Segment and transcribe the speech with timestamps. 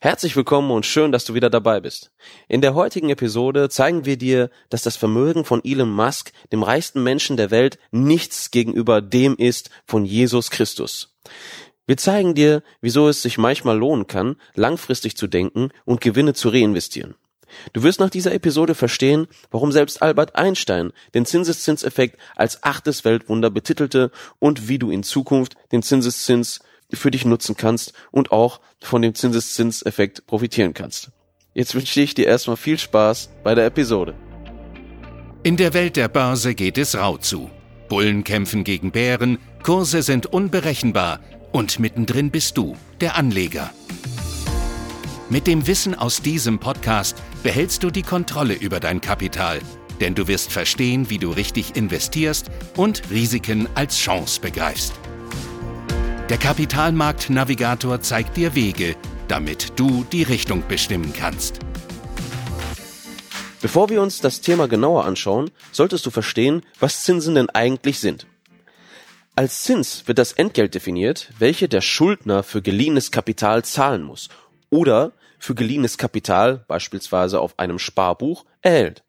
[0.00, 2.12] Herzlich willkommen und schön, dass du wieder dabei bist.
[2.46, 7.02] In der heutigen Episode zeigen wir dir, dass das Vermögen von Elon Musk, dem reichsten
[7.02, 11.16] Menschen der Welt, nichts gegenüber dem ist von Jesus Christus.
[11.88, 16.50] Wir zeigen dir, wieso es sich manchmal lohnen kann, langfristig zu denken und Gewinne zu
[16.50, 17.16] reinvestieren.
[17.72, 23.50] Du wirst nach dieser Episode verstehen, warum selbst Albert Einstein den Zinseszinseffekt als achtes Weltwunder
[23.50, 26.60] betitelte und wie du in Zukunft den Zinseszins
[26.92, 31.10] für dich nutzen kannst und auch von dem Zinseszinseffekt profitieren kannst.
[31.54, 34.14] Jetzt wünsche ich dir erstmal viel Spaß bei der Episode.
[35.42, 37.50] In der Welt der Börse geht es rau zu.
[37.88, 41.20] Bullen kämpfen gegen Bären, Kurse sind unberechenbar
[41.52, 43.70] und mittendrin bist du, der Anleger.
[45.30, 49.60] Mit dem Wissen aus diesem Podcast behältst du die Kontrolle über dein Kapital,
[50.00, 54.94] denn du wirst verstehen, wie du richtig investierst und Risiken als Chance begreifst.
[56.28, 58.96] Der Kapitalmarkt-Navigator zeigt dir Wege,
[59.28, 61.60] damit du die Richtung bestimmen kannst.
[63.62, 68.26] Bevor wir uns das Thema genauer anschauen, solltest du verstehen, was Zinsen denn eigentlich sind.
[69.36, 74.28] Als Zins wird das Entgelt definiert, welche der Schuldner für geliehenes Kapital zahlen muss
[74.68, 79.02] oder für geliehenes Kapital, beispielsweise auf einem Sparbuch, erhält.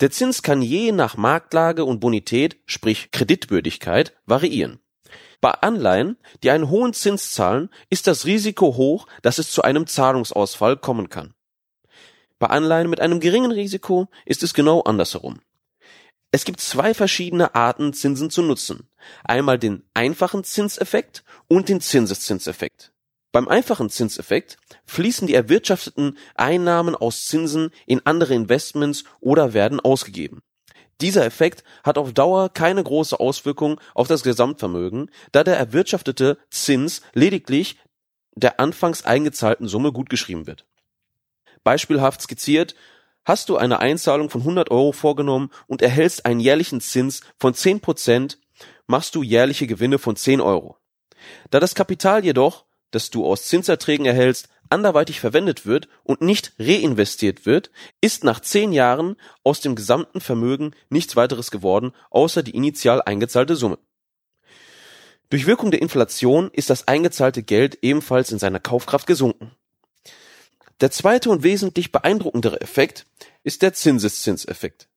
[0.00, 4.80] Der Zins kann je nach Marktlage und Bonität, sprich Kreditwürdigkeit, variieren.
[5.40, 9.86] Bei Anleihen, die einen hohen Zins zahlen, ist das Risiko hoch, dass es zu einem
[9.86, 11.34] Zahlungsausfall kommen kann.
[12.38, 15.40] Bei Anleihen mit einem geringen Risiko ist es genau andersherum.
[16.32, 18.88] Es gibt zwei verschiedene Arten, Zinsen zu nutzen.
[19.24, 22.92] Einmal den einfachen Zinseffekt und den Zinseszinseffekt.
[23.32, 30.42] Beim einfachen Zinseffekt fließen die erwirtschafteten Einnahmen aus Zinsen in andere Investments oder werden ausgegeben.
[31.00, 37.02] Dieser Effekt hat auf Dauer keine große Auswirkung auf das Gesamtvermögen, da der erwirtschaftete Zins
[37.14, 37.78] lediglich
[38.34, 40.66] der anfangs eingezahlten Summe gutgeschrieben wird.
[41.64, 42.74] Beispielhaft skizziert,
[43.24, 47.80] hast du eine Einzahlung von 100 Euro vorgenommen und erhältst einen jährlichen Zins von 10
[47.80, 48.38] Prozent,
[48.86, 50.76] machst du jährliche Gewinne von 10 Euro.
[51.50, 57.46] Da das Kapital jedoch, das du aus Zinserträgen erhältst, anderweitig verwendet wird und nicht reinvestiert
[57.46, 57.70] wird,
[58.00, 63.56] ist nach zehn Jahren aus dem gesamten Vermögen nichts weiteres geworden, außer die initial eingezahlte
[63.56, 63.78] Summe.
[65.28, 69.52] Durch Wirkung der Inflation ist das eingezahlte Geld ebenfalls in seiner Kaufkraft gesunken.
[70.80, 73.06] Der zweite und wesentlich beeindruckendere Effekt
[73.44, 74.88] ist der Zinseszinseffekt.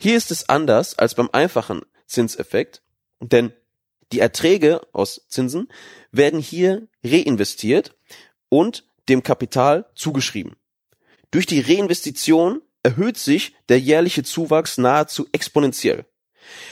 [0.00, 2.82] Hier ist es anders als beim einfachen Zinseffekt,
[3.20, 3.52] denn
[4.12, 5.68] die Erträge aus Zinsen
[6.10, 7.94] werden hier reinvestiert
[8.48, 10.56] und dem Kapital zugeschrieben.
[11.30, 16.06] Durch die Reinvestition erhöht sich der jährliche Zuwachs nahezu exponentiell.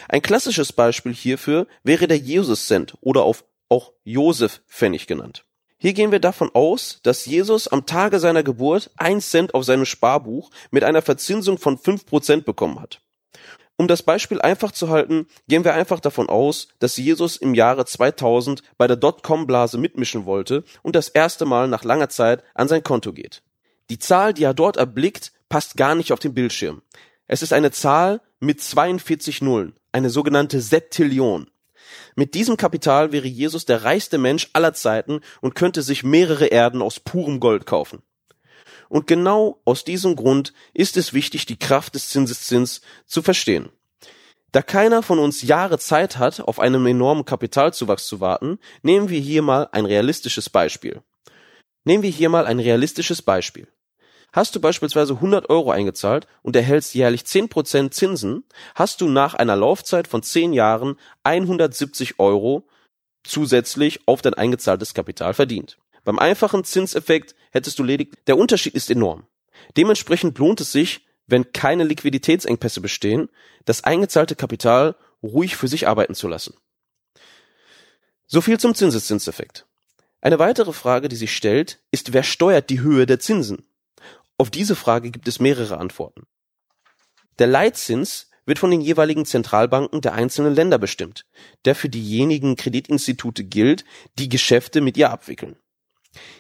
[0.09, 5.45] Ein klassisches Beispiel hierfür wäre der Jesus-Cent oder auf auch Josef-Pfennig genannt.
[5.79, 9.85] Hier gehen wir davon aus, dass Jesus am Tage seiner Geburt ein Cent auf seinem
[9.85, 13.03] Sparbuch mit einer Verzinsung von fünf Prozent bekommen hat.
[13.79, 17.85] Um das Beispiel einfach zu halten, gehen wir einfach davon aus, dass Jesus im Jahre
[17.85, 22.83] 2000 bei der Dotcom-Blase mitmischen wollte und das erste Mal nach langer Zeit an sein
[22.83, 23.43] Konto geht.
[23.91, 26.83] Die Zahl, die er dort erblickt, passt gar nicht auf den Bildschirm.
[27.27, 31.51] Es ist eine Zahl mit 42 Nullen, eine sogenannte Septillion.
[32.15, 36.83] Mit diesem Kapital wäre Jesus der reichste Mensch aller Zeiten und könnte sich mehrere Erden
[36.83, 38.03] aus purem Gold kaufen.
[38.89, 43.71] Und genau aus diesem Grund ist es wichtig, die Kraft des Zinseszins zu verstehen.
[44.53, 49.21] Da keiner von uns Jahre Zeit hat, auf einen enormen Kapitalzuwachs zu warten, nehmen wir
[49.21, 51.03] hier mal ein realistisches Beispiel.
[51.85, 53.69] Nehmen wir hier mal ein realistisches Beispiel.
[54.33, 58.45] Hast du beispielsweise 100 Euro eingezahlt und erhältst jährlich 10% Zinsen,
[58.75, 62.67] hast du nach einer Laufzeit von 10 Jahren 170 Euro
[63.25, 65.79] zusätzlich auf dein eingezahltes Kapital verdient.
[66.07, 69.27] Beim einfachen Zinseffekt hättest du lediglich, der Unterschied ist enorm.
[69.77, 73.29] Dementsprechend lohnt es sich, wenn keine Liquiditätsengpässe bestehen,
[73.65, 76.55] das eingezahlte Kapital ruhig für sich arbeiten zu lassen.
[78.29, 79.67] So viel zum Zinseszinseffekt.
[80.21, 83.67] Eine weitere Frage, die sich stellt, ist, wer steuert die Höhe der Zinsen?
[84.39, 86.29] Auf diese Frage gibt es mehrere Antworten.
[87.41, 91.27] Der Leitzins wird von den jeweiligen Zentralbanken der einzelnen Länder bestimmt,
[91.65, 93.85] der für diejenigen Kreditinstitute gilt,
[94.21, 95.57] die Geschäfte mit ihr abwickeln.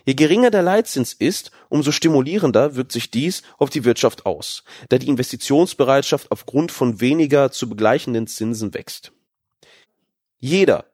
[0.04, 4.98] Je geringer der Leitzins ist, umso stimulierender wirkt sich dies auf die Wirtschaft aus, da
[4.98, 9.12] die Investitionsbereitschaft aufgrund von weniger zu begleichenden Zinsen wächst.
[10.38, 10.86] Jeder,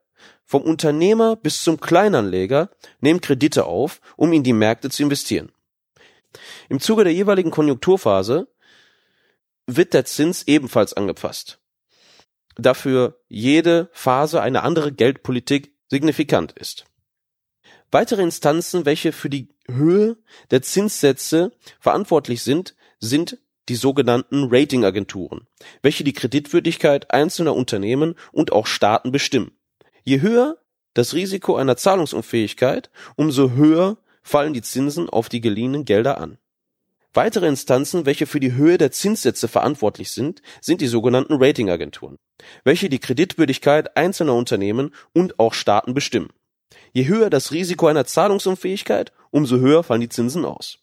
[0.45, 2.69] vom Unternehmer bis zum Kleinanleger,
[3.01, 5.51] nimmt Kredite auf, um in die Märkte zu investieren.
[6.69, 8.47] Im Zuge der jeweiligen Konjunkturphase
[9.67, 11.59] wird der Zins ebenfalls angepasst.
[12.55, 16.85] Dafür jede Phase eine andere Geldpolitik signifikant ist.
[17.93, 20.17] Weitere Instanzen, welche für die Höhe
[20.49, 23.37] der Zinssätze verantwortlich sind, sind
[23.69, 25.45] die sogenannten Ratingagenturen,
[25.83, 29.51] welche die Kreditwürdigkeit einzelner Unternehmen und auch Staaten bestimmen.
[30.03, 30.57] Je höher
[30.95, 36.39] das Risiko einer Zahlungsunfähigkeit, umso höher fallen die Zinsen auf die geliehenen Gelder an.
[37.13, 42.17] Weitere Instanzen, welche für die Höhe der Zinssätze verantwortlich sind, sind die sogenannten Ratingagenturen,
[42.63, 46.33] welche die Kreditwürdigkeit einzelner Unternehmen und auch Staaten bestimmen.
[46.93, 50.77] Je höher das Risiko einer Zahlungsunfähigkeit, umso höher fallen die Zinsen aus.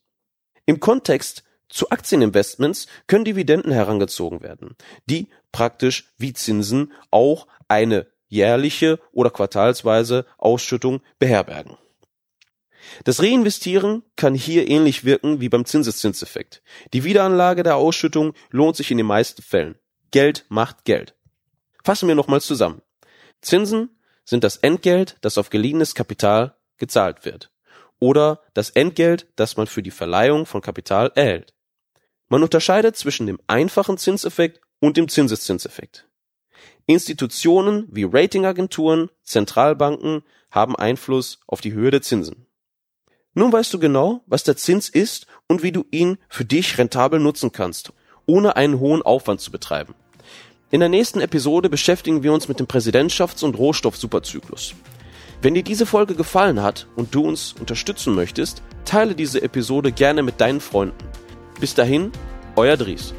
[0.66, 4.76] Im Kontext zu Aktieninvestments können Dividenden herangezogen werden,
[5.06, 11.76] die praktisch wie Zinsen auch eine jährliche oder quartalsweise Ausschüttung beherbergen.
[13.04, 16.62] Das Reinvestieren kann hier ähnlich wirken wie beim Zinseszinseffekt.
[16.92, 19.78] Die Wiederanlage der Ausschüttung lohnt sich in den meisten Fällen.
[20.10, 21.14] Geld macht Geld.
[21.84, 22.82] Fassen wir nochmals zusammen.
[23.42, 23.90] Zinsen
[24.30, 27.50] sind das Entgelt, das auf geliehenes Kapital gezahlt wird.
[27.98, 31.52] Oder das Entgelt, das man für die Verleihung von Kapital erhält.
[32.28, 36.06] Man unterscheidet zwischen dem einfachen Zinseffekt und dem Zinseszinseffekt.
[36.86, 40.22] Institutionen wie Ratingagenturen, Zentralbanken
[40.52, 42.46] haben Einfluss auf die Höhe der Zinsen.
[43.34, 47.18] Nun weißt du genau, was der Zins ist und wie du ihn für dich rentabel
[47.18, 47.92] nutzen kannst,
[48.26, 49.94] ohne einen hohen Aufwand zu betreiben.
[50.72, 54.74] In der nächsten Episode beschäftigen wir uns mit dem Präsidentschafts- und Rohstoffsuperzyklus.
[55.42, 60.22] Wenn dir diese Folge gefallen hat und du uns unterstützen möchtest, teile diese Episode gerne
[60.22, 61.04] mit deinen Freunden.
[61.58, 62.12] Bis dahin,
[62.54, 63.14] euer Dries.